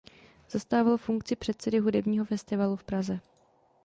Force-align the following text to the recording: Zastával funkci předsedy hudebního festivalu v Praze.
Zastával 0.49 0.97
funkci 0.97 1.35
předsedy 1.35 1.79
hudebního 1.79 2.25
festivalu 2.25 2.75
v 2.75 2.83
Praze. 2.83 3.19